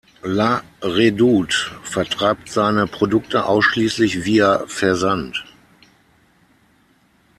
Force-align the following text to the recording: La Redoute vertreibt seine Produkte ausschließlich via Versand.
La 0.23 0.63
Redoute 0.81 1.73
vertreibt 1.83 2.49
seine 2.49 2.87
Produkte 2.87 3.45
ausschließlich 3.45 4.25
via 4.25 4.63
Versand. 4.65 5.45